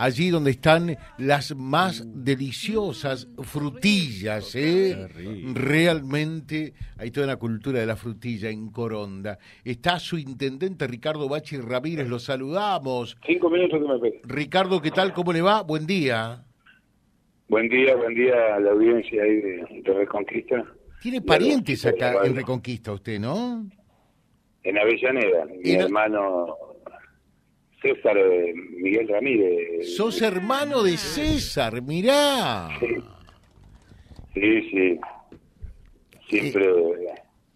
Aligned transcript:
allí 0.00 0.30
donde 0.30 0.52
están 0.52 0.96
las 1.18 1.54
más 1.54 2.02
deliciosas 2.24 3.28
frutillas, 3.42 4.54
¿eh? 4.56 4.96
Realmente 5.52 6.72
hay 6.96 7.10
toda 7.10 7.26
una 7.26 7.36
cultura 7.36 7.80
de 7.80 7.86
la 7.86 7.96
frutilla 7.96 8.48
en 8.48 8.70
Coronda. 8.70 9.38
Está 9.62 9.98
su 9.98 10.16
intendente 10.16 10.86
Ricardo 10.86 11.28
Bachi 11.28 11.58
Ramírez, 11.58 12.08
lo 12.08 12.18
saludamos. 12.18 13.18
Cinco 13.26 13.50
minutos 13.50 13.78
que 13.78 14.08
me 14.08 14.20
Ricardo, 14.24 14.80
¿qué 14.80 14.90
tal? 14.90 15.12
¿Cómo 15.12 15.34
le 15.34 15.42
va? 15.42 15.62
Buen 15.62 15.86
día. 15.86 16.44
Buen 17.48 17.68
día, 17.68 17.94
buen 17.94 18.14
día 18.14 18.54
a 18.54 18.60
la 18.60 18.70
audiencia 18.70 19.22
ahí 19.22 19.36
de, 19.36 19.82
Reconquista. 19.84 20.64
Tiene 21.02 21.20
parientes 21.20 21.84
acá 21.84 22.24
en 22.24 22.34
Reconquista 22.36 22.92
usted, 22.92 23.20
¿no? 23.20 23.66
En 24.62 24.78
Avellaneda, 24.78 25.46
mi 25.62 25.72
hermano 25.72 26.69
César 27.80 28.16
eh, 28.16 28.52
Miguel 28.54 29.08
Ramírez. 29.08 29.94
Sos 29.96 30.20
hermano 30.22 30.82
de 30.82 30.96
César, 30.96 31.80
mirá. 31.82 32.68
Sí, 34.34 34.70
sí. 34.70 35.00
Siempre 36.28 36.68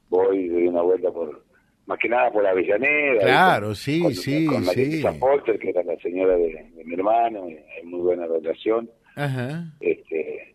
voy, 0.08 0.48
doy 0.48 0.66
una 0.66 0.82
vuelta 0.82 1.10
por, 1.12 1.44
más 1.86 1.98
que 1.98 2.08
nada 2.08 2.32
por 2.32 2.46
Avellaneda. 2.46 3.20
Claro, 3.20 3.74
sí, 3.74 4.14
sí, 4.14 4.46
con 4.46 4.64
sí. 4.64 5.02
Potter, 5.20 5.58
que 5.58 5.70
era 5.70 5.82
la 5.84 5.96
señora 5.96 6.36
de, 6.36 6.70
mi 6.84 6.94
hermano, 6.94 7.44
hay 7.44 7.84
muy 7.84 8.00
buena 8.00 8.26
relación. 8.26 8.90
Ajá. 9.16 9.64
Este, 9.80 10.54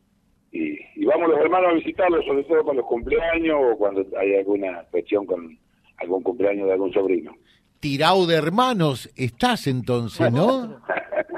y, 0.52 0.78
y, 0.96 1.06
vamos 1.06 1.30
los 1.30 1.40
hermanos 1.40 1.72
a 1.72 1.76
visitarlos, 1.76 2.26
sobre 2.26 2.44
todo 2.44 2.64
con 2.64 2.76
los 2.76 2.86
cumpleaños 2.86 3.58
o 3.62 3.78
cuando 3.78 4.06
hay 4.18 4.36
alguna 4.36 4.84
cuestión 4.92 5.26
con 5.26 5.58
algún 5.98 6.24
cumpleaños 6.24 6.68
de 6.68 6.74
algún 6.74 6.92
sobrino 6.92 7.36
tirado 7.80 8.26
de 8.26 8.36
hermanos 8.36 9.10
estás 9.16 9.68
entonces, 9.68 10.32
¿no? 10.32 10.82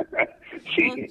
sí. 0.76 1.08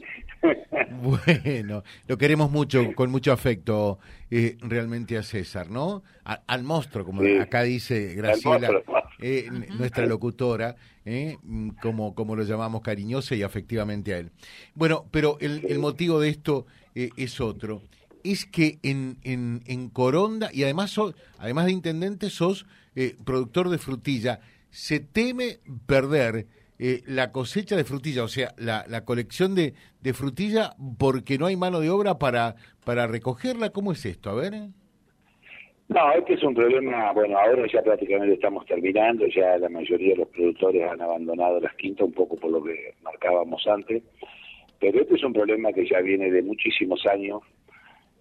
Bueno, 1.03 1.83
lo 2.07 2.19
queremos 2.19 2.51
mucho, 2.51 2.95
con 2.95 3.11
mucho 3.11 3.33
afecto, 3.33 3.99
eh, 4.31 4.57
realmente 4.61 5.17
a 5.17 5.23
César, 5.23 5.71
¿no? 5.71 6.03
al 6.25 6.63
monstruo, 6.63 7.05
como 7.05 7.23
acá 7.41 7.63
dice 7.63 8.15
Graciela, 8.15 8.71
eh, 9.19 9.49
nuestra 9.79 10.07
locutora, 10.07 10.77
eh, 11.05 11.37
como, 11.83 12.15
como 12.15 12.37
lo 12.37 12.45
llamamos 12.45 12.83
cariñosa 12.83 13.35
y 13.35 13.43
afectivamente 13.43 14.15
a 14.15 14.19
él. 14.19 14.31
Bueno, 14.75 15.07
pero 15.11 15.39
el, 15.41 15.65
el 15.69 15.79
motivo 15.79 16.21
de 16.21 16.29
esto 16.29 16.67
es 16.95 17.41
otro. 17.41 17.83
Es 18.23 18.45
que 18.45 18.79
en, 18.83 19.19
en, 19.25 19.63
en 19.67 19.89
Coronda, 19.89 20.51
y 20.53 20.63
además, 20.65 20.95
además 21.39 21.67
de 21.67 21.73
intendente, 21.73 22.31
sos 22.31 22.67
productor 23.25 23.71
de 23.71 23.79
frutilla 23.79 24.41
se 24.71 25.01
teme 25.01 25.59
perder 25.87 26.47
eh, 26.79 27.03
la 27.07 27.31
cosecha 27.31 27.77
de 27.77 27.85
frutilla, 27.85 28.25
o 28.25 28.29
sea, 28.29 28.55
la, 28.57 28.85
la 28.89 29.05
colección 29.05 29.55
de, 29.55 29.75
de, 30.01 30.15
frutilla 30.15 30.73
porque 30.99 31.37
no 31.37 31.47
hay 31.47 31.57
mano 31.57 31.81
de 31.81 31.91
obra 31.91 32.19
para, 32.19 32.55
para 32.85 33.07
recogerla. 33.07 33.71
¿Cómo 33.71 33.93
es 33.93 34.07
esto? 34.07 34.31
A 34.31 34.35
ver. 34.35 34.55
No, 35.91 36.13
este 36.13 36.35
es 36.35 36.43
un 36.45 36.55
problema, 36.55 37.13
bueno, 37.13 37.37
ahora 37.37 37.67
ya 37.67 37.83
prácticamente 37.83 38.35
estamos 38.35 38.65
terminando, 38.65 39.27
ya 39.27 39.59
la 39.59 39.69
mayoría 39.69 40.11
de 40.11 40.21
los 40.21 40.29
productores 40.29 40.89
han 40.89 41.03
abandonado 41.03 41.59
las 41.59 41.75
quintas, 41.75 42.07
un 42.07 42.13
poco 42.13 42.37
por 42.37 42.53
lo 42.53 42.63
que 42.63 42.95
marcábamos 43.03 43.67
antes, 43.67 44.01
pero 44.79 45.01
este 45.01 45.17
es 45.17 45.25
un 45.25 45.33
problema 45.33 45.73
que 45.73 45.89
ya 45.89 46.01
viene 46.01 46.31
de 46.31 46.43
muchísimos 46.43 47.05
años, 47.07 47.43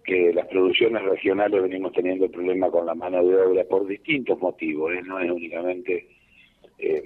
que 0.04 0.32
las 0.34 0.48
producciones 0.48 1.00
regionales 1.04 1.62
venimos 1.62 1.92
teniendo 1.92 2.24
el 2.24 2.32
problema 2.32 2.70
con 2.70 2.86
la 2.86 2.94
mano 2.96 3.24
de 3.24 3.36
obra 3.36 3.62
por 3.62 3.86
distintos 3.86 4.40
motivos, 4.40 4.92
¿eh? 4.92 5.02
no 5.06 5.20
es 5.20 5.30
únicamente 5.30 6.08
eh, 6.80 7.02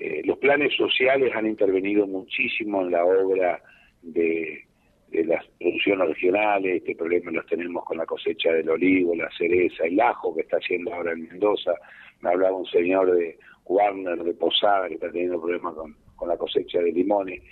eh, 0.00 0.22
los 0.24 0.38
planes 0.38 0.74
sociales 0.76 1.32
han 1.34 1.46
intervenido 1.46 2.06
muchísimo 2.06 2.82
en 2.82 2.92
la 2.92 3.04
obra 3.04 3.60
de, 4.02 4.64
las 5.10 5.44
producciones 5.58 6.08
regionales, 6.08 6.76
este 6.76 6.94
problema 6.94 7.30
los 7.30 7.46
tenemos 7.46 7.84
con 7.84 7.96
la 7.96 8.06
cosecha 8.06 8.52
del 8.52 8.68
olivo, 8.68 9.14
la 9.14 9.30
cereza, 9.36 9.84
el 9.84 9.98
ajo 10.00 10.34
que 10.34 10.42
está 10.42 10.58
haciendo 10.58 10.92
ahora 10.92 11.12
en 11.12 11.26
Mendoza. 11.26 11.72
Me 12.20 12.30
hablaba 12.30 12.56
un 12.56 12.66
señor 12.66 13.12
de 13.12 13.38
Warner 13.64 14.22
de 14.22 14.34
Posada 14.34 14.86
que 14.88 14.94
está 14.94 15.10
teniendo 15.10 15.40
problemas 15.40 15.74
con, 15.74 15.96
con 16.14 16.28
la 16.28 16.36
cosecha 16.36 16.80
de 16.80 16.92
limones. 16.92 17.42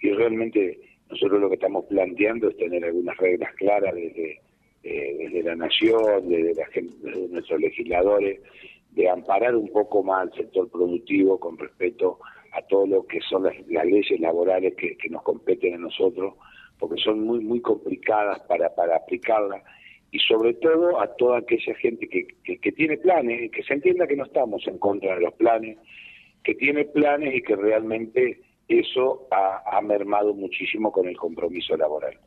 Y 0.00 0.10
realmente 0.10 0.78
nosotros 1.12 1.40
lo 1.40 1.48
que 1.48 1.56
estamos 1.56 1.84
planteando 1.84 2.48
es 2.48 2.56
tener 2.56 2.84
algunas 2.84 3.16
reglas 3.18 3.54
claras 3.56 3.94
desde, 3.94 4.40
eh, 4.82 5.16
desde 5.18 5.42
la 5.42 5.54
nación, 5.54 6.28
desde, 6.28 6.54
la 6.54 6.66
desde 6.74 7.28
nuestros 7.28 7.60
legisladores, 7.60 8.40
de 8.92 9.08
amparar 9.08 9.56
un 9.56 9.68
poco 9.68 10.02
más 10.02 10.22
al 10.22 10.34
sector 10.34 10.70
productivo 10.70 11.38
con 11.40 11.58
respecto 11.58 12.18
a 12.52 12.62
todo 12.62 12.86
lo 12.86 13.06
que 13.06 13.20
son 13.22 13.44
las, 13.44 13.54
leyes 13.66 14.20
laborales 14.20 14.74
que, 14.76 14.96
nos 15.08 15.22
competen 15.22 15.74
a 15.74 15.78
nosotros, 15.78 16.34
porque 16.78 17.00
son 17.00 17.20
muy 17.20 17.40
muy 17.40 17.60
complicadas 17.60 18.40
para, 18.40 18.74
para 18.74 18.96
aplicarlas 18.96 19.62
y 20.10 20.18
sobre 20.18 20.52
todo 20.54 21.00
a 21.00 21.06
toda 21.16 21.38
aquella 21.38 21.74
gente 21.76 22.06
que, 22.06 22.26
que, 22.58 22.72
tiene 22.72 22.98
planes, 22.98 23.50
que 23.50 23.62
se 23.62 23.72
entienda 23.72 24.06
que 24.06 24.16
no 24.16 24.24
estamos 24.24 24.62
en 24.68 24.78
contra 24.78 25.14
de 25.14 25.22
los 25.22 25.32
planes, 25.34 25.78
que 26.44 26.54
tiene 26.54 26.84
planes 26.84 27.34
y 27.34 27.40
que 27.40 27.56
realmente 27.56 28.40
eso 28.68 29.26
ha, 29.30 29.80
mermado 29.80 30.34
muchísimo 30.34 30.92
con 30.92 31.08
el 31.08 31.16
compromiso 31.16 31.76
laboral. 31.78 32.18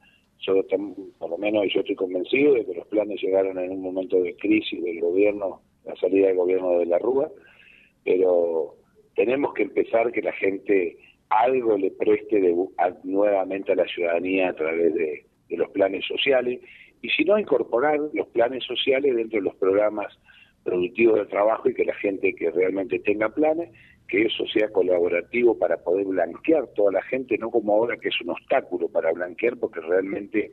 por 1.20 1.30
lo 1.30 1.38
menos 1.38 1.66
yo 1.72 1.82
estoy 1.82 1.96
convencido 1.96 2.56
de 2.56 2.66
que 2.66 2.74
los 2.74 2.88
planes 2.88 3.22
llegaron 3.22 3.60
en 3.60 3.72
un 3.72 3.82
momento 3.82 4.20
de 4.20 4.36
crisis 4.36 4.84
del 4.84 5.00
gobierno 5.02 5.62
la 5.86 5.96
salida 5.96 6.28
del 6.28 6.38
gobierno 6.38 6.80
de 6.80 6.86
la 6.86 7.00
Rúa, 7.00 7.30
pero 8.04 8.76
tenemos 9.16 9.54
que 9.54 9.64
empezar 9.64 10.12
que 10.12 10.22
la 10.22 10.34
gente 10.34 10.98
algo 11.30 11.78
le 11.78 11.92
preste 11.92 12.40
de, 12.40 12.56
nuevamente 13.04 13.72
a 13.72 13.76
la 13.76 13.88
ciudadanía 13.88 14.50
a 14.50 14.54
través 14.54 14.94
de, 14.94 15.26
los 15.50 15.70
planes 15.70 16.04
sociales 16.06 16.60
y 17.02 17.10
si 17.10 17.24
no 17.24 17.38
incorporar 17.38 18.00
los 18.14 18.28
planes 18.30 18.64
sociales 18.64 19.16
dentro 19.16 19.40
de 19.40 19.46
los 19.46 19.56
programas 19.56 20.12
productivos 20.64 21.20
de 21.20 21.26
trabajo 21.28 21.70
y 21.70 21.76
que 21.76 21.86
la 21.86 21.94
gente 21.94 22.34
que 22.34 22.50
realmente 22.50 23.00
tenga 23.00 23.30
planes, 23.30 23.70
que 24.08 24.24
eso 24.24 24.46
sea 24.48 24.70
colaborativo 24.70 25.58
para 25.58 25.78
poder 25.78 26.08
blanquear 26.08 26.68
toda 26.76 26.94
la 26.94 27.02
gente, 27.04 27.38
no 27.38 27.52
como 27.52 27.74
ahora 27.74 27.96
que 27.98 28.10
es 28.10 28.22
un 28.22 28.32
obstáculo 28.32 28.90
para 28.90 29.14
blanquear, 29.14 29.56
porque 29.58 29.82
realmente 29.82 30.52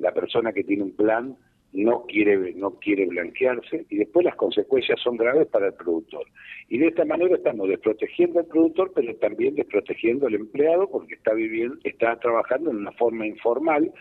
la 0.00 0.12
persona 0.12 0.52
que 0.52 0.64
tiene 0.64 0.84
un 0.84 0.96
plan 0.96 1.36
no 1.72 2.04
quiere, 2.06 2.54
no 2.54 2.72
quiere 2.72 3.06
blanquearse 3.06 3.86
y 3.88 3.96
después 3.96 4.24
las 4.24 4.34
consecuencias 4.34 4.98
son 5.00 5.16
graves 5.16 5.46
para 5.48 5.68
el 5.68 5.74
productor. 5.74 6.26
Y 6.68 6.78
de 6.78 6.88
esta 6.88 7.04
manera 7.04 7.36
estamos 7.36 7.68
desprotegiendo 7.68 8.40
al 8.40 8.46
productor, 8.46 8.92
pero 8.94 9.14
también 9.16 9.54
desprotegiendo 9.54 10.26
al 10.26 10.34
empleado 10.34 10.88
porque 10.90 11.14
está 11.14 11.32
viviendo, 11.32 11.76
está 11.84 12.18
trabajando 12.18 12.70
en 12.70 12.78
una 12.78 12.92
forma 12.92 13.26
informal 13.26 13.92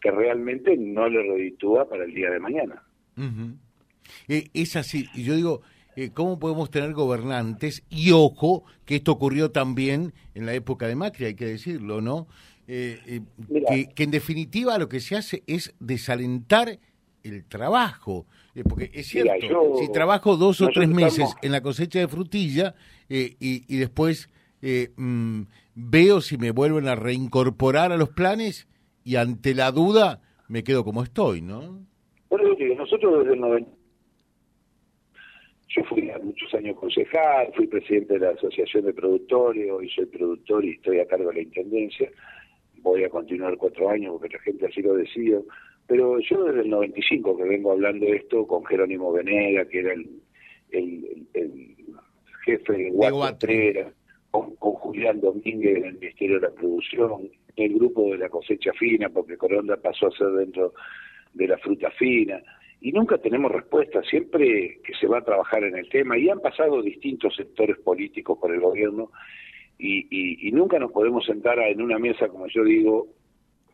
que 0.00 0.10
realmente 0.10 0.76
no 0.76 1.08
le 1.08 1.22
reditúa 1.22 1.88
para 1.88 2.04
el 2.04 2.14
día 2.14 2.30
de 2.30 2.40
mañana. 2.40 2.82
Eh, 4.28 4.44
es 4.54 4.76
así, 4.76 5.06
y 5.14 5.24
yo 5.24 5.34
digo, 5.34 5.60
eh, 5.96 6.10
¿cómo 6.14 6.38
podemos 6.38 6.70
tener 6.70 6.92
gobernantes? 6.94 7.84
Y 7.90 8.12
ojo, 8.12 8.64
que 8.86 8.96
esto 8.96 9.12
ocurrió 9.12 9.50
también 9.50 10.14
en 10.34 10.46
la 10.46 10.54
época 10.54 10.86
de 10.86 10.94
Macri, 10.94 11.26
hay 11.26 11.34
que 11.34 11.46
decirlo, 11.46 12.00
¿no? 12.00 12.26
Eh, 12.68 13.22
que, 13.68 13.88
que 13.94 14.02
en 14.02 14.10
definitiva 14.10 14.78
lo 14.78 14.88
que 14.88 15.00
se 15.00 15.16
hace 15.16 15.42
es 15.46 15.74
desalentar 15.80 16.78
el 17.28 17.44
trabajo. 17.44 18.26
Eh, 18.54 18.64
porque 18.68 18.90
es 18.92 19.06
cierto, 19.06 19.76
si 19.78 19.92
trabajo 19.92 20.36
dos 20.36 20.60
o 20.60 20.68
tres 20.68 20.88
meses 20.88 21.34
en 21.42 21.52
la 21.52 21.60
cosecha 21.60 22.00
de 22.00 22.08
frutilla 22.08 22.74
eh, 23.08 23.36
y, 23.38 23.76
después 23.76 24.28
eh, 24.62 24.90
mm, 24.96 25.42
veo 25.74 26.20
si 26.20 26.38
me 26.38 26.50
vuelven 26.50 26.88
a 26.88 26.96
reincorporar 26.96 27.92
a 27.92 27.96
los 27.96 28.08
planes 28.08 28.66
y 29.04 29.16
ante 29.16 29.54
la 29.54 29.70
duda 29.70 30.20
me 30.48 30.64
quedo 30.64 30.82
como 30.84 31.02
estoy, 31.02 31.40
¿no? 31.40 31.86
Bueno, 32.30 32.48
nosotros 32.76 33.20
desde 33.20 33.34
el 33.34 33.40
90... 33.40 33.70
Yo 35.68 35.84
fui 35.84 36.10
muchos 36.22 36.52
años 36.54 36.76
concejal, 36.76 37.52
fui 37.54 37.66
presidente 37.66 38.14
de 38.14 38.20
la 38.20 38.30
Asociación 38.30 38.86
de 38.86 38.94
Productores, 38.94 39.70
hoy 39.70 39.88
soy 39.90 40.06
productor 40.06 40.64
y 40.64 40.70
estoy 40.70 40.98
a 40.98 41.06
cargo 41.06 41.28
de 41.28 41.36
la 41.36 41.42
Intendencia. 41.42 42.10
Voy 42.78 43.04
a 43.04 43.10
continuar 43.10 43.56
cuatro 43.58 43.90
años 43.90 44.16
porque 44.18 44.36
la 44.36 44.42
gente 44.42 44.66
así 44.66 44.80
lo 44.80 44.94
decide 44.94 45.40
pero 45.88 46.20
yo 46.20 46.44
desde 46.44 46.60
el 46.60 46.70
95 46.70 47.36
que 47.38 47.44
vengo 47.44 47.72
hablando 47.72 48.04
de 48.04 48.16
esto 48.16 48.46
con 48.46 48.64
Jerónimo 48.66 49.10
Venega, 49.10 49.64
que 49.64 49.80
era 49.80 49.94
el, 49.94 50.06
el, 50.70 51.74
jefe 52.44 52.72
de 52.74 52.90
Guatrera, 52.90 53.90
con, 54.30 54.54
con, 54.56 54.74
Julián 54.74 55.20
Domínguez 55.20 55.78
en 55.78 55.84
el 55.86 55.94
Ministerio 55.98 56.40
de 56.40 56.48
la 56.48 56.54
Producción, 56.54 57.30
el 57.56 57.74
grupo 57.74 58.10
de 58.12 58.18
la 58.18 58.28
cosecha 58.28 58.72
fina, 58.74 59.08
porque 59.08 59.38
Coronda 59.38 59.78
pasó 59.78 60.08
a 60.08 60.10
ser 60.10 60.28
dentro 60.28 60.74
de 61.32 61.48
la 61.48 61.56
fruta 61.56 61.90
fina, 61.92 62.42
y 62.82 62.92
nunca 62.92 63.16
tenemos 63.16 63.50
respuesta, 63.50 64.02
siempre 64.02 64.80
que 64.84 64.92
se 65.00 65.06
va 65.06 65.18
a 65.18 65.24
trabajar 65.24 65.64
en 65.64 65.76
el 65.76 65.88
tema, 65.88 66.18
y 66.18 66.28
han 66.28 66.40
pasado 66.40 66.82
distintos 66.82 67.34
sectores 67.34 67.78
políticos 67.78 68.36
por 68.38 68.54
el 68.54 68.60
gobierno, 68.60 69.10
y, 69.78 70.00
y, 70.10 70.48
y 70.48 70.52
nunca 70.52 70.78
nos 70.78 70.92
podemos 70.92 71.24
sentar 71.24 71.58
en 71.60 71.80
una 71.80 71.98
mesa, 71.98 72.28
como 72.28 72.46
yo 72.48 72.62
digo, 72.62 73.08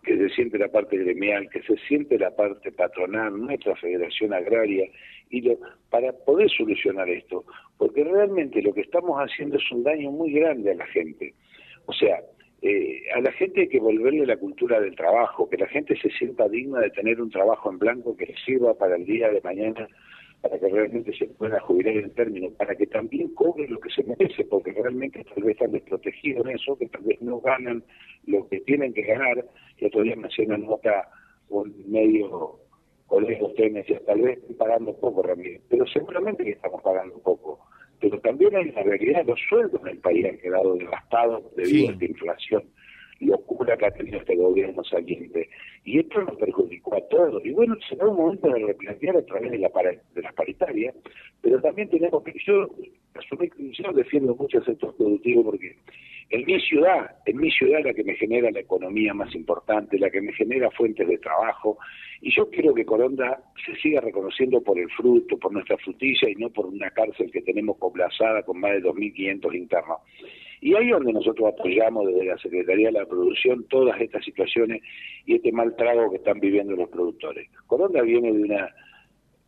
que 0.05 0.17
se 0.17 0.29
siente 0.31 0.59
la 0.59 0.69
parte 0.69 0.97
gremial, 0.97 1.49
que 1.51 1.63
se 1.63 1.77
siente 1.89 2.19
la 2.19 2.31
parte 2.31 2.71
patronal, 2.71 3.37
nuestra 3.37 3.75
federación 3.77 4.33
agraria, 4.33 4.87
y 5.31 5.41
lo, 5.41 5.59
para 5.91 6.13
poder 6.13 6.49
solucionar 6.51 7.09
esto, 7.09 7.45
porque 7.79 8.05
realmente 8.05 8.63
lo 8.63 8.73
que 8.73 8.83
estamos 8.83 9.19
haciendo 9.19 9.57
es 9.57 9.71
un 9.73 9.83
daño 9.83 10.11
muy 10.11 10.33
grande 10.33 10.71
a 10.71 10.75
la 10.75 10.87
gente. 10.87 11.35
O 11.87 11.93
sea, 11.93 12.21
eh, 12.63 13.03
a 13.15 13.21
la 13.21 13.33
gente 13.33 13.63
hay 13.63 13.69
que 13.69 13.81
volverle 13.81 14.25
la 14.27 14.37
cultura 14.37 14.81
del 14.81 14.95
trabajo, 14.95 15.51
que 15.51 15.59
la 15.59 15.67
gente 15.67 15.97
se 16.01 16.11
sienta 16.11 16.49
digna 16.49 16.81
de 16.81 16.91
tener 16.91 17.21
un 17.21 17.31
trabajo 17.31 17.71
en 17.71 17.79
blanco 17.79 18.17
que 18.17 18.27
le 18.27 18.37
sirva 18.37 18.75
para 18.75 18.97
el 18.97 19.05
día 19.05 19.29
de 19.31 19.41
mañana, 19.43 19.89
para 20.45 20.59
que 20.59 20.69
realmente 20.69 21.11
se 21.17 21.25
pueda 21.25 21.59
jubilar 21.61 21.97
en 21.97 22.11
término, 22.11 22.51
para 22.51 22.77
que 22.77 22.87
también 22.87 23.35
cobre 23.35 23.67
lo 23.67 23.81
que 23.81 23.89
se 23.89 24.05
merece, 24.05 24.45
porque 24.45 24.73
realmente 24.73 25.25
tal 25.25 25.43
vez 25.43 25.55
están 25.55 25.73
desprotegidos 25.73 26.45
en 26.45 26.57
eso, 26.57 26.77
que 26.77 26.87
tal 26.89 27.01
vez 27.01 27.19
no 27.23 27.41
ganan 27.41 27.83
lo 28.27 28.47
que 28.49 28.61
tienen 28.61 28.93
que 28.93 29.05
ganar. 29.05 29.43
Y 29.79 29.87
otro 29.87 30.03
día 30.03 30.17
me 30.17 30.27
hacía 30.27 30.45
una 30.45 30.59
nota 30.59 31.09
un 31.49 31.73
medio 31.91 32.59
colegio 33.07 33.47
usted 33.47 33.73
me 33.73 33.79
decía, 33.79 34.01
tal 34.05 34.21
vez 34.21 34.37
estoy 34.37 34.55
pagando 34.57 34.95
poco, 35.01 35.23
Ramírez, 35.23 35.63
pero 35.71 35.87
seguramente 35.87 36.45
que 36.45 36.51
estamos 36.51 36.83
pagando 36.83 37.19
poco. 37.21 37.61
Pero 37.99 38.21
también 38.21 38.55
hay 38.55 38.71
la 38.71 38.83
realidad, 38.83 39.25
los 39.25 39.41
sueldos 39.49 39.81
en 39.81 39.89
el 39.89 39.99
país 39.99 40.27
han 40.27 40.37
quedado 40.37 40.75
devastados 40.75 41.57
debido 41.57 41.89
a 41.89 41.93
esta 41.95 42.05
inflación 42.05 42.65
locura 43.25 43.77
que 43.77 43.87
ha 43.87 43.91
tenido 43.91 44.19
este 44.19 44.37
gobierno 44.37 44.83
saliente. 44.85 45.49
Y 45.85 46.01
esto 46.01 46.23
nos 46.23 46.37
perjudicó 46.37 46.97
a 46.97 47.09
todos. 47.09 47.45
Y 47.45 47.51
bueno, 47.51 47.77
será 47.89 48.09
un 48.09 48.17
momento 48.17 48.49
de 48.49 48.67
replantear 48.67 49.17
a 49.17 49.27
través 49.27 49.51
de, 49.51 49.59
la 49.59 49.71
de 50.15 50.23
las 50.23 50.35
paritarias, 50.35 50.95
pero 51.41 51.61
también 51.61 51.89
tenemos 51.89 52.23
que, 52.23 52.33
yo, 52.45 52.69
yo 53.73 53.93
defiendo 53.93 54.35
mucho 54.35 54.59
el 54.59 54.65
sector 54.65 54.97
productivo 54.97 55.45
porque 55.45 55.77
en 56.31 56.45
mi 56.47 56.59
ciudad, 56.61 57.17
en 57.27 57.37
mi 57.37 57.51
ciudad 57.51 57.85
la 57.85 57.93
que 57.93 58.03
me 58.03 58.15
genera 58.15 58.51
la 58.51 58.61
economía 58.61 59.13
más 59.15 59.35
importante, 59.35 59.99
la 59.99 60.11
que 60.11 60.21
me 60.21 60.33
genera 60.33 60.71
fuentes 60.71 61.07
de 61.07 61.19
trabajo, 61.19 61.79
y 62.21 62.35
yo 62.35 62.49
quiero 62.51 62.75
que 62.75 62.85
Coronda 62.85 63.43
se 63.65 63.77
siga 63.77 64.01
reconociendo 64.01 64.63
por 64.63 64.79
el 64.79 64.91
fruto, 64.91 65.39
por 65.39 65.53
nuestra 65.53 65.77
frutilla 65.79 66.29
y 66.29 66.35
no 66.37 66.51
por 66.51 66.67
una 66.67 66.91
cárcel 66.91 67.31
que 67.31 67.43
tenemos 67.43 67.77
poblazada 67.77 68.43
con 68.43 68.59
más 68.61 68.73
de 68.73 68.83
2.500 68.83 69.55
internos. 69.55 69.99
Y 70.65 70.75
ahí 70.75 70.87
es 70.87 70.93
donde 70.93 71.13
nosotros 71.13 71.53
apoyamos 71.53 72.07
desde 72.07 72.25
la 72.25 72.39
Secretaría 72.39 72.87
de 72.87 72.93
la 72.93 73.05
Producción 73.05 73.67
todas 73.69 74.01
estas 74.01 74.25
situaciones 74.25 74.81
y 75.27 75.35
este 75.35 75.53
mal 75.53 75.77
trago 75.77 76.11
que 76.11 76.17
están 76.17 76.41
viviendo 76.41 76.75
los 76.75 76.89
productores. 76.89 77.51
Coronda 77.67 78.01
viene 78.01 78.33
de 78.33 78.45
una 78.45 78.75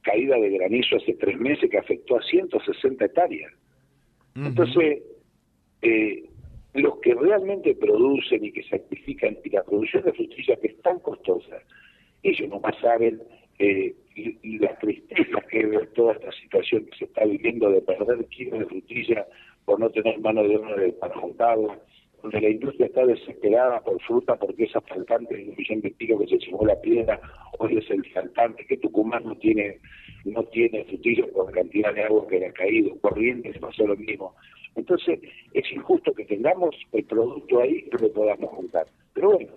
caída 0.03 0.37
de 0.37 0.51
granizo 0.51 0.97
hace 0.97 1.15
tres 1.15 1.41
meses 1.41 1.71
que 1.71 1.79
afectó 1.79 2.19
a 2.19 2.23
160 2.23 3.07
hectáreas. 3.07 3.51
Entonces, 4.35 5.05
eh, 5.81 6.29
los 6.75 6.99
que 6.99 7.15
realmente 7.15 7.75
producen 7.75 8.45
y 8.45 8.53
que 8.53 8.65
sacrifican, 8.65 9.39
y 9.43 9.49
la 9.49 9.65
producción 9.65 10.05
de 10.05 10.13
frutilla 10.13 10.57
que 10.57 10.67
es 10.67 10.83
tan 10.83 10.99
costosa, 10.99 11.63
ellos 12.23 12.47
no 12.51 12.61
más 12.61 12.77
saben 12.83 13.23
eh, 13.59 13.95
y, 14.15 14.59
las 14.59 14.79
tristezas 14.81 15.47
que 15.47 15.61
es 15.61 15.93
toda 15.95 16.13
esta 16.13 16.31
situación 16.33 16.85
que 16.85 16.99
se 16.99 17.05
está 17.07 17.25
viviendo 17.25 17.71
de 17.71 17.81
perder 17.81 18.23
kilos 18.27 18.59
de 18.59 18.67
frutilla 18.67 19.27
por 19.67 19.79
no 19.79 19.91
tener 19.91 20.19
mano 20.21 20.43
de 20.43 20.57
obra 20.57 20.83
para 20.99 21.15
juntarla, 21.21 21.79
donde 22.23 22.41
la 22.41 22.49
industria 22.49 22.87
está 22.87 23.05
desesperada 23.05 23.81
por 23.81 24.01
fruta 24.03 24.37
porque 24.37 24.65
esa 24.65 24.81
faltante 24.81 25.37
de 25.37 25.51
un 25.51 25.57
millón 25.57 25.81
de 25.83 25.91
pico 25.91 26.19
que 26.19 26.29
se 26.29 26.39
llevó 26.39 26.65
la 26.65 26.81
piedra, 26.81 27.21
hoy 27.59 27.77
es 27.77 27.91
el 27.91 28.05
faltante 28.13 28.65
que 28.65 28.79
Tucumán 28.79 29.25
no 29.25 29.37
tiene 29.37 29.79
no 30.25 30.43
tiene 30.45 30.85
frutilla 30.85 31.25
por 31.33 31.47
la 31.47 31.53
cantidad 31.53 31.95
de 31.95 32.03
agua 32.03 32.27
que 32.27 32.41
le 32.41 32.47
ha 32.47 32.53
caído, 32.53 32.99
Corrientes 33.01 33.59
pasó 33.59 33.87
lo 33.87 33.97
mismo. 33.97 34.35
Entonces, 34.75 35.21
es 35.53 35.73
injusto 35.73 36.13
que 36.13 36.25
tengamos 36.25 36.75
el 36.93 37.05
producto 37.05 37.61
ahí 37.61 37.89
no 37.93 37.99
lo 37.99 38.13
podamos 38.13 38.51
juntar. 38.51 38.87
Pero 39.15 39.31
bueno, 39.33 39.53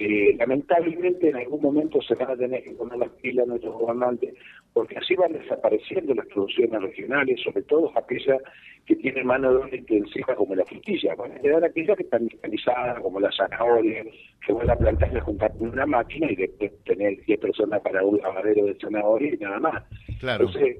eh, 0.00 0.36
lamentablemente 0.38 1.28
en 1.28 1.36
algún 1.36 1.60
momento 1.60 2.00
se 2.02 2.14
van 2.14 2.30
a 2.30 2.36
tener 2.36 2.62
que 2.62 2.70
poner 2.72 2.98
las 2.98 3.10
pilas 3.20 3.46
nuestros 3.46 3.74
gobernantes, 3.74 4.34
porque 4.72 4.96
así 4.96 5.14
van 5.14 5.32
desapareciendo 5.32 6.14
las 6.14 6.26
producciones 6.26 6.80
regionales, 6.80 7.40
sobre 7.42 7.62
todo 7.62 7.92
aquellas 7.96 8.40
que 8.86 8.96
tienen 8.96 9.26
mano 9.26 9.50
de 9.50 9.56
obra 9.58 9.76
intensiva 9.76 10.34
como 10.34 10.54
la 10.54 10.64
frutilla. 10.64 11.14
Van 11.14 11.32
a 11.32 11.40
quedar 11.40 11.64
aquellas 11.64 11.96
que 11.96 12.04
están 12.04 12.24
digitalizadas, 12.24 13.00
como 13.00 13.20
la 13.20 13.30
zanahoria, 13.32 14.04
que 14.46 14.52
van 14.52 14.70
a 14.70 14.76
plantarle 14.76 15.20
juntar 15.20 15.52
con 15.58 15.68
una 15.70 15.86
máquina 15.86 16.30
y 16.30 16.36
después 16.36 16.72
tener 16.84 17.22
10 17.26 17.40
personas 17.40 17.80
para 17.82 18.02
un 18.04 18.18
lavadero 18.18 18.66
de 18.66 18.76
zanahoria 18.80 19.34
y 19.34 19.38
nada 19.38 19.60
más. 19.60 19.84
Claro. 20.20 20.46
Entonces, 20.46 20.78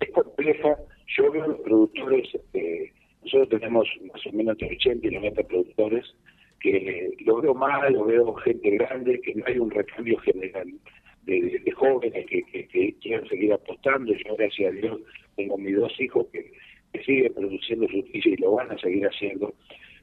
es 0.00 0.10
compleja. 0.10 0.76
Yo 1.16 1.30
veo 1.30 1.46
los 1.48 1.60
productores, 1.60 2.28
eh, 2.54 2.90
nosotros 3.22 3.48
tenemos 3.60 3.88
más 4.12 4.26
o 4.26 4.32
menos 4.32 4.52
entre 4.52 4.76
80 4.76 5.06
y 5.06 5.10
90 5.10 5.42
productores, 5.44 6.14
que 6.64 7.10
lo 7.26 7.42
veo 7.42 7.54
mal, 7.54 7.92
lo 7.92 8.06
veo 8.06 8.32
gente 8.36 8.70
grande, 8.70 9.20
que 9.20 9.34
no 9.34 9.44
hay 9.46 9.58
un 9.58 9.70
recambio 9.70 10.18
general 10.20 10.66
de, 11.24 11.70
jóvenes 11.76 12.24
que, 12.26 12.42
que, 12.42 12.94
quieren 13.02 13.28
seguir 13.28 13.52
apostando. 13.52 14.14
Yo, 14.14 14.34
gracias 14.36 14.72
a 14.72 14.76
Dios, 14.76 15.00
tengo 15.36 15.58
mis 15.58 15.76
dos 15.76 15.92
hijos 16.00 16.26
que, 16.32 16.50
siguen 17.04 17.34
produciendo 17.34 17.88
justicia 17.88 18.32
y 18.32 18.36
lo 18.36 18.52
van 18.52 18.70
a 18.70 18.78
seguir 18.78 19.04
haciendo, 19.04 19.52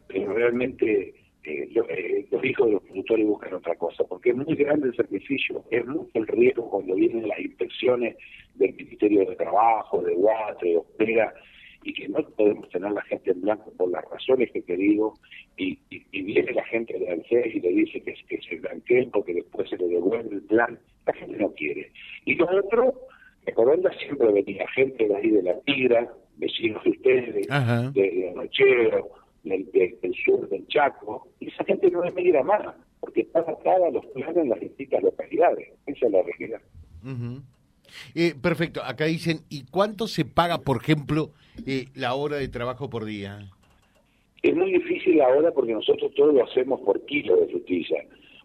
pero 0.07 0.33
realmente 0.33 1.15
eh, 1.45 1.69
eh, 1.89 2.27
los 2.29 2.43
hijos 2.43 2.67
de 2.67 2.73
los 2.73 2.83
productores 2.83 3.25
buscan 3.25 3.53
otra 3.53 3.75
cosa, 3.75 4.03
porque 4.03 4.31
es 4.31 4.35
muy 4.35 4.53
grande 4.55 4.89
el 4.89 4.95
sacrificio, 4.95 5.63
es 5.71 5.85
mucho 5.87 6.11
el 6.13 6.27
riesgo 6.27 6.69
cuando 6.69 6.93
vienen 6.93 7.29
las 7.29 7.39
inspecciones 7.39 8.17
del 8.55 8.75
Ministerio 8.75 9.25
de 9.25 9.35
Trabajo, 9.37 10.01
de 10.01 10.13
Guatre, 10.13 10.71
de 10.71 10.77
Opera, 10.77 11.33
y 11.83 11.93
que 11.93 12.07
no 12.09 12.23
podemos 12.29 12.69
tener 12.69 12.91
la 12.91 13.01
gente 13.03 13.31
en 13.31 13.41
blanco 13.41 13.71
por 13.77 13.89
las 13.91 14.03
razones 14.09 14.51
que 14.51 14.61
te 14.61 14.77
digo, 14.77 15.15
y, 15.57 15.79
viene 16.11 16.53
la 16.53 16.63
gente 16.65 16.97
de 16.97 17.09
ANSES 17.09 17.55
y 17.55 17.59
le 17.59 17.69
dice 17.69 18.01
que, 18.01 18.13
que 18.27 18.41
se 18.41 18.55
blanqueen 18.57 19.11
porque 19.11 19.33
después 19.33 19.69
se 19.69 19.77
le 19.77 19.87
devuelve 19.87 20.35
el 20.35 20.41
plan, 20.43 20.79
la 21.05 21.13
gente 21.13 21.37
no 21.37 21.51
quiere. 21.53 21.91
Y 22.25 22.35
lo 22.35 22.45
otro, 22.45 22.93
de 23.45 23.53
Coronda 23.53 23.91
siempre 23.97 24.31
venía 24.31 24.67
gente 24.69 25.07
de 25.07 25.15
ahí 25.15 25.29
de 25.31 25.43
la 25.43 25.59
Tigra, 25.61 26.13
vecinos 26.37 26.83
de 26.83 26.89
ustedes, 26.91 27.35
de, 27.35 27.91
de 27.93 28.31
Nochero, 28.35 29.09
del, 29.43 30.15
sur 30.23 30.47
del 30.49 30.67
Chaco, 30.67 31.27
y 31.39 31.49
esa 31.49 31.63
gente 31.63 31.89
no 31.89 32.03
emigra 32.03 32.43
más, 32.43 32.75
porque 32.99 33.21
están 33.21 33.43
atadas 33.47 33.93
los 33.93 34.05
planes 34.07 34.37
en 34.37 34.49
las 34.49 34.59
distintas 34.59 35.01
localidades. 35.03 35.69
Esa 35.85 36.05
es 36.05 36.11
la 36.11 36.21
realidad. 36.21 36.61
Eh, 38.15 38.35
perfecto, 38.41 38.83
acá 38.83 39.05
dicen, 39.05 39.41
¿y 39.49 39.65
cuánto 39.65 40.07
se 40.07 40.25
paga, 40.25 40.59
por 40.59 40.77
ejemplo, 40.77 41.31
eh, 41.67 41.87
la 41.95 42.13
hora 42.13 42.37
de 42.37 42.47
trabajo 42.47 42.89
por 42.89 43.05
día? 43.05 43.39
Es 44.41 44.55
muy 44.55 44.71
difícil 44.71 45.21
ahora 45.21 45.51
porque 45.51 45.73
nosotros 45.73 46.13
todo 46.15 46.31
lo 46.31 46.43
hacemos 46.43 46.81
por 46.81 47.05
kilo 47.05 47.35
de 47.35 47.47
frutilla. 47.47 47.97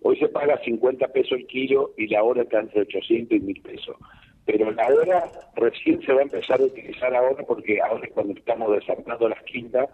Hoy 0.02 0.18
se 0.18 0.28
paga 0.28 0.60
50 0.62 1.08
pesos 1.08 1.38
el 1.38 1.46
kilo 1.46 1.92
y 1.96 2.06
la 2.08 2.22
hora 2.22 2.42
está 2.42 2.60
entre 2.60 2.82
800 2.82 3.38
y 3.38 3.40
1000 3.40 3.62
pesos. 3.62 3.96
Pero 4.44 4.70
la 4.70 4.86
hora 4.86 5.24
recién 5.56 6.00
se 6.02 6.12
va 6.12 6.20
a 6.20 6.24
empezar 6.24 6.60
a 6.60 6.64
utilizar 6.64 7.14
ahora 7.14 7.42
porque 7.44 7.80
ahora 7.80 8.06
es 8.06 8.12
cuando 8.12 8.34
estamos 8.34 8.72
desarmando 8.72 9.28
las 9.28 9.42
quintas 9.44 9.88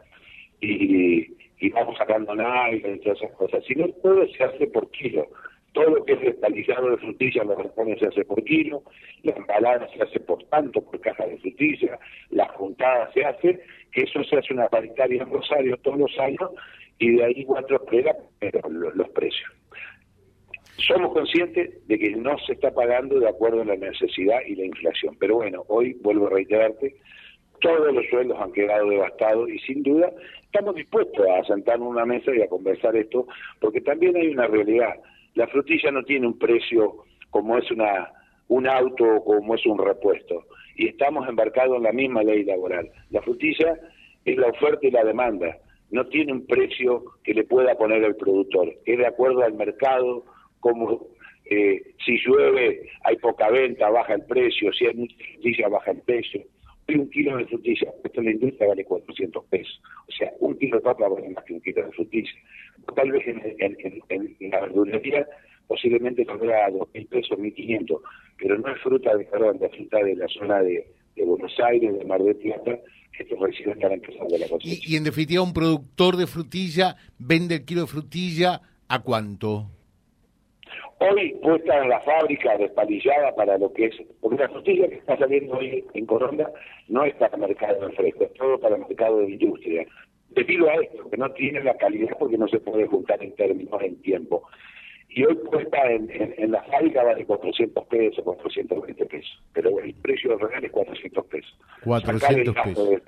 y, 0.61 1.29
y 1.61 1.71
vamos 1.71 1.97
sacando 1.97 2.35
nada 2.35 2.73
y 2.73 2.81
todas 2.81 3.23
esas 3.23 3.33
cosas. 3.33 3.65
Si 3.65 3.75
no, 3.75 3.89
todo 4.03 4.27
se 4.29 4.45
hace 4.45 4.67
por 4.67 4.91
kilo. 4.91 5.29
Todo 5.73 5.91
lo 5.91 6.05
que 6.05 6.13
es 6.13 6.23
estalizado 6.23 6.91
de 6.91 6.99
frutilla, 6.99 7.45
lo 7.45 7.55
responde 7.57 7.99
se 7.99 8.07
hace 8.07 8.25
por 8.25 8.45
kilo, 8.45 8.83
la 9.23 9.33
embalada 9.33 9.89
se 9.89 10.03
hace 10.03 10.21
por 10.21 10.43
tanto, 10.45 10.83
por 10.83 11.01
caja 11.01 11.27
de 11.27 11.39
frutilla, 11.39 11.99
la 12.31 12.47
juntada 12.49 13.11
se 13.13 13.25
hace, 13.25 13.61
que 13.91 14.03
eso 14.03 14.23
se 14.25 14.37
hace 14.37 14.53
una 14.53 14.69
paritaria 14.69 15.23
en 15.23 15.31
Rosario 15.31 15.77
todos 15.79 15.99
los 15.99 16.19
años 16.19 16.51
y 16.99 17.17
de 17.17 17.25
ahí 17.25 17.45
cuatro 17.45 17.83
pruebas 17.85 18.17
los, 18.71 18.95
los 18.95 19.09
precios. 19.11 19.51
Somos 20.77 21.13
conscientes 21.13 21.87
de 21.87 21.99
que 21.99 22.11
no 22.17 22.37
se 22.39 22.55
está 22.55 22.71
pagando 22.73 23.19
de 23.19 23.29
acuerdo 23.29 23.63
a 23.63 23.65
la 23.65 23.77
necesidad 23.77 24.41
y 24.47 24.57
la 24.57 24.65
inflación, 24.65 25.17
pero 25.19 25.37
bueno, 25.37 25.65
hoy 25.69 25.95
vuelvo 26.03 26.27
a 26.27 26.31
reiterarte, 26.31 26.97
todos 27.63 27.95
los 27.95 28.05
sueldos 28.09 28.39
han 28.41 28.53
quedado 28.53 28.89
devastados 28.89 29.49
y 29.49 29.59
sin 29.61 29.83
duda 29.83 30.13
estamos 30.43 30.75
dispuestos 30.75 31.25
a 31.27 31.45
sentarnos 31.45 31.87
en 31.87 31.93
una 31.93 32.05
mesa 32.05 32.35
y 32.35 32.43
a 32.43 32.49
conversar 32.49 32.95
esto, 32.97 33.27
porque 33.61 33.81
también 33.81 34.17
hay 34.17 34.29
una 34.29 34.47
realidad 34.49 34.95
la 35.35 35.47
frutilla 35.49 35.91
no 35.91 36.03
tiene 36.05 36.27
un 36.27 36.39
precio 36.39 37.05
como 37.31 37.59
es 37.59 37.71
una 37.71 38.11
un 38.49 38.69
auto 38.69 39.05
o 39.05 39.25
como 39.25 39.55
es 39.55 39.65
un 39.67 39.79
repuesto. 39.79 40.45
Y 40.77 40.89
estamos 40.89 41.27
embarcados 41.29 41.77
en 41.77 41.85
la 41.85 41.93
misma 41.93 42.23
ley 42.23 42.45
laboral. 42.45 42.91
La 43.11 43.23
frutilla 43.23 43.79
es 44.25 44.37
la 44.37 44.49
oferta 44.49 44.87
y 44.87 44.91
la 44.91 45.05
demanda. 45.05 45.57
No 45.91 46.07
tiene 46.07 46.33
un 46.33 46.47
precio 46.47 47.05
que 47.25 47.35
le 47.35 47.45
pueda 47.45 47.75
poner 47.77 48.05
el 48.05 48.17
productor. 48.17 48.75
Es 48.85 48.99
de 48.99 49.07
acuerdo 49.07 49.43
al 49.43 49.55
mercado, 49.55 50.25
como 50.61 51.07
eh, 51.47 51.83
si 52.05 52.19
llueve 52.19 52.89
hay 53.05 53.17
poca 53.17 53.51
venta, 53.51 53.91
baja 53.91 54.15
el 54.15 54.25
precio, 54.27 54.73
si 54.73 54.87
hay 54.87 54.95
mucha 54.95 55.17
frutilla, 55.17 55.69
baja 55.69 55.91
el 55.91 56.01
precio. 56.01 56.43
Hoy 56.89 56.97
un 56.97 57.11
kilo 57.11 57.37
de 57.37 57.47
frutilla, 57.47 57.93
esto 58.05 58.21
en 58.21 58.27
la 58.27 58.33
industria 58.33 58.69
vale 58.69 58.85
400 58.85 59.45
pesos. 59.47 59.81
O 60.09 60.13
sea, 60.13 60.33
un 60.41 60.59
kilo 60.59 60.79
de 60.79 60.83
papa 60.83 61.09
vale 61.09 61.29
más 61.31 61.45
que 61.45 61.55
un 61.55 61.61
kilo 61.61 61.85
de 61.87 61.93
frutilla 61.93 62.33
tal 62.95 63.11
vez 63.11 63.23
en, 63.27 64.51
la 64.51 64.61
verdulería 64.61 65.27
posiblemente 65.67 66.27
cobra 66.27 66.69
2.000 66.71 67.09
pesos, 67.09 67.39
1.500, 67.39 68.01
pero 68.39 68.59
no 68.59 68.75
es 68.75 68.81
fruta 68.83 69.17
de 69.17 69.25
perdón, 69.25 69.59
es 69.63 69.77
fruta 69.77 69.99
de 69.99 70.17
la 70.17 70.29
zona 70.29 70.63
de, 70.63 70.87
Buenos 71.25 71.53
Aires, 71.61 71.99
de 71.99 72.05
Mar 72.05 72.21
del 72.23 72.37
Plata, 72.37 72.79
que 73.17 73.25
reciben 73.39 73.75
están 73.75 73.93
empezando 73.93 74.37
la 74.37 74.49
cosecha. 74.49 74.83
Y, 74.85 74.95
y 74.95 74.97
en 74.97 75.05
definitiva, 75.05 75.43
un 75.43 75.53
productor 75.53 76.17
de 76.17 76.27
frutilla 76.27 76.97
vende 77.19 77.57
el 77.57 77.65
kilo 77.65 77.83
de 77.83 77.87
frutilla 77.87 78.61
a 78.89 78.99
cuánto? 79.03 79.71
Hoy 80.99 81.35
puesta 81.43 81.83
en 81.83 81.89
la 81.89 82.01
fábrica 82.01 82.57
despalillada 82.59 83.35
para 83.35 83.59
lo 83.59 83.73
que 83.73 83.87
es, 83.87 83.97
porque 84.21 84.43
la 84.43 84.49
frutilla 84.49 84.89
que 84.89 84.97
está 84.97 85.17
saliendo 85.19 85.55
hoy 85.55 85.85
en 85.95 86.07
Coronda 86.07 86.51
no 86.89 87.05
es 87.05 87.15
para 87.17 87.35
el 87.35 87.41
mercado 87.41 87.89
de 87.89 87.95
fresco, 87.95 88.25
es 88.25 88.35
todo 88.35 88.59
para 88.61 88.77
el 88.77 88.83
mercado 88.83 89.19
de 89.21 89.33
industria 89.33 89.87
debido 90.35 90.69
a 90.69 90.75
esto, 90.75 91.09
que 91.11 91.17
no 91.17 91.31
tiene 91.33 91.63
la 91.63 91.77
calidad 91.77 92.17
porque 92.19 92.39
no 92.39 92.49
se 92.49 92.61
puede 92.61 92.87
juntar 92.87 93.23
en 93.23 93.35
términos 93.35 93.81
en 93.83 94.01
tiempo. 94.03 94.43
Y 95.09 95.25
hoy 95.25 95.37
cuesta 95.37 95.91
en, 95.91 96.09
en, 96.11 96.51
la 96.51 96.63
fábrica 96.63 97.03
vale 97.03 97.27
400 97.27 97.87
pesos, 97.87 98.25
420 98.25 99.05
pesos, 99.07 99.43
pero 99.53 99.79
el 99.81 99.93
precio 99.95 100.39
real 100.39 100.65
es 100.65 100.71
400 100.71 101.27
pesos. 101.27 101.59
400 101.85 102.55
pesos. 102.55 103.03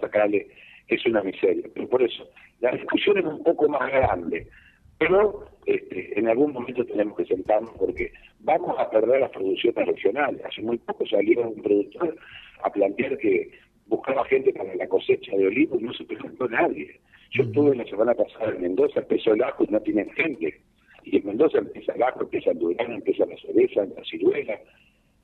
sacarle, 0.00 0.48
es 0.88 1.04
una 1.04 1.22
miseria. 1.22 1.64
Pero 1.74 1.88
por 1.88 2.02
eso, 2.02 2.26
la 2.60 2.72
discusión 2.72 3.18
es 3.18 3.24
un 3.26 3.42
poco 3.42 3.68
más 3.68 3.92
grande, 3.92 4.48
pero 4.98 5.44
este, 5.66 6.18
en 6.18 6.28
algún 6.28 6.52
momento 6.52 6.84
tenemos 6.86 7.16
que 7.16 7.26
sentarnos 7.26 7.72
porque 7.78 8.10
vamos 8.40 8.78
a 8.78 8.88
perder 8.88 9.20
las 9.20 9.30
producciones 9.30 9.86
regionales. 9.86 10.42
Hace 10.46 10.62
muy 10.62 10.78
poco 10.78 11.06
salió 11.06 11.42
un 11.42 11.62
productor 11.62 12.16
a 12.62 12.70
plantear 12.70 13.18
que 13.18 13.50
buscaba 13.86 14.24
gente 14.26 14.52
para 14.52 14.74
la 14.74 14.88
cosecha 14.88 15.36
de 15.36 15.46
olivos 15.46 15.80
y 15.80 15.84
no 15.84 15.92
se 15.92 16.04
presentó 16.04 16.48
nadie. 16.48 17.00
Yo 17.30 17.42
estuve 17.42 17.76
la 17.76 17.84
semana 17.84 18.14
pasada 18.14 18.50
en 18.50 18.62
Mendoza, 18.62 19.00
empezó 19.00 19.34
el 19.34 19.42
ajo 19.42 19.64
y 19.64 19.72
no 19.72 19.80
tienen 19.80 20.10
gente. 20.10 20.60
Y 21.04 21.18
en 21.18 21.26
Mendoza 21.26 21.58
empieza 21.58 21.92
el 21.92 22.02
ajo, 22.02 22.22
empieza 22.22 22.50
el 22.50 22.58
durazno, 22.58 22.94
empieza 22.94 23.26
la 23.26 23.36
cereza, 23.36 23.84
la 23.84 24.04
ciruela. 24.04 24.58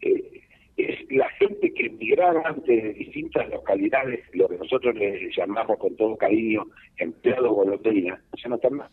Eh, 0.03 0.41
es 0.77 0.99
la 1.11 1.29
gente 1.31 1.73
que 1.75 1.87
emigraba 1.87 2.43
antes 2.45 2.83
de 2.83 2.93
distintas 2.95 3.49
localidades, 3.51 4.21
lo 4.33 4.49
que 4.49 4.57
nosotros 4.57 4.95
le 4.95 5.31
llamamos 5.37 5.79
con 5.79 5.95
todo 5.97 6.17
cariño 6.17 6.67
empleados 6.97 7.55
golondrina, 7.55 8.23
ya 8.43 8.49
no 8.49 8.57
están 8.57 8.75
más. 8.75 8.91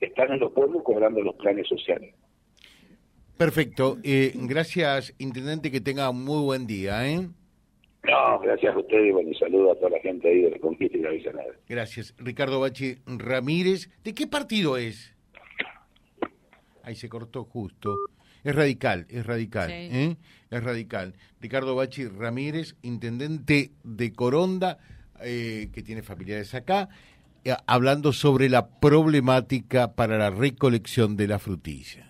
Están 0.00 0.32
en 0.32 0.40
los 0.40 0.52
pueblos 0.52 0.82
cobrando 0.82 1.20
los 1.20 1.34
planes 1.36 1.68
sociales. 1.68 2.14
Perfecto. 3.36 3.98
Eh, 4.02 4.32
gracias, 4.34 5.14
Intendente, 5.18 5.70
que 5.70 5.80
tenga 5.80 6.10
muy 6.12 6.42
buen 6.42 6.66
día. 6.66 7.08
¿eh? 7.08 7.28
No, 8.02 8.40
gracias 8.40 8.74
a 8.74 8.78
ustedes 8.78 9.08
y 9.08 9.10
bueno, 9.12 9.30
saludo 9.38 9.72
a 9.72 9.74
toda 9.76 9.90
la 9.90 10.00
gente 10.00 10.28
ahí 10.28 10.42
de 10.42 10.50
la 10.50 10.58
Conquista 10.58 10.96
y 10.96 11.00
la 11.00 11.10
Villanueva. 11.10 11.52
Gracias. 11.68 12.14
Ricardo 12.18 12.60
Bachi 12.60 12.96
Ramírez, 13.06 13.90
¿de 14.02 14.14
qué 14.14 14.26
partido 14.26 14.76
es? 14.76 15.14
Ahí 16.82 16.94
se 16.94 17.08
cortó 17.08 17.44
justo. 17.44 17.96
Es 18.42 18.54
radical, 18.54 19.06
es 19.10 19.26
radical, 19.26 19.70
¿eh? 19.70 20.16
es 20.50 20.64
radical. 20.64 21.14
Ricardo 21.40 21.74
Bachi 21.74 22.06
Ramírez, 22.06 22.74
intendente 22.80 23.72
de 23.84 24.12
Coronda, 24.14 24.78
eh, 25.22 25.68
que 25.74 25.82
tiene 25.82 26.02
familiares 26.02 26.54
acá, 26.54 26.88
eh, 27.44 27.54
hablando 27.66 28.14
sobre 28.14 28.48
la 28.48 28.80
problemática 28.80 29.94
para 29.94 30.16
la 30.16 30.30
recolección 30.30 31.16
de 31.16 31.28
la 31.28 31.38
frutilla. 31.38 32.09